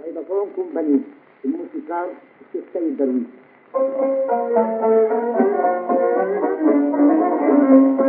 [0.00, 1.04] Bij Bavon Compagnie,
[1.40, 2.08] de muzikaal
[2.50, 3.26] Circé Berwies.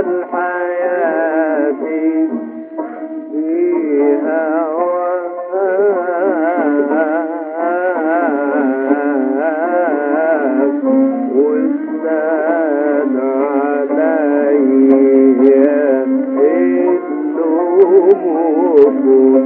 [0.00, 1.05] الحياة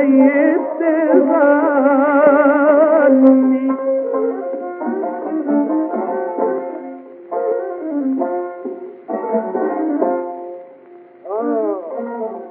[0.00, 1.90] طيب تغني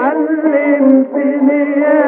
[0.00, 1.99] علمتني في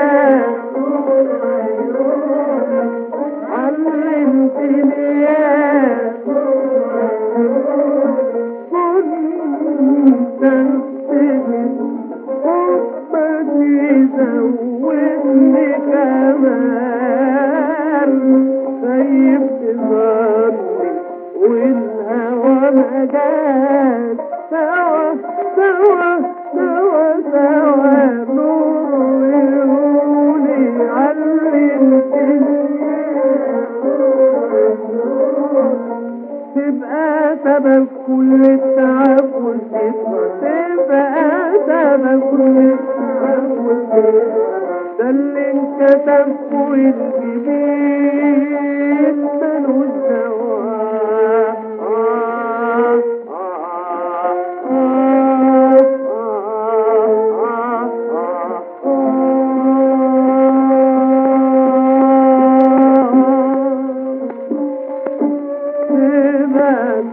[37.45, 44.23] سبب كل التعب والكسر تبقى سبب كل التعب والكسر
[44.99, 47.99] ده اللي انكتب وانجبين
[49.43, 50.31] ملوش دعوه
[66.73, 67.12] Thank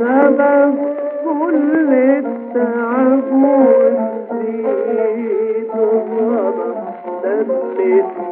[8.18, 8.28] you.